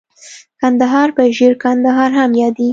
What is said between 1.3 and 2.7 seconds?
ژړ کندهار هم ياديږي.